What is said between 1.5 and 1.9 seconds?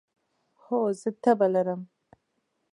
لرم